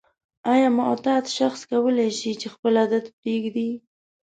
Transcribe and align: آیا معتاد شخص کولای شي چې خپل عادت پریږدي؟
آیا 0.51 0.69
معتاد 0.77 1.23
شخص 1.37 1.61
کولای 1.71 2.09
شي 2.19 2.31
چې 2.41 2.47
خپل 2.53 2.73
عادت 2.81 3.05
پریږدي؟ 3.17 3.69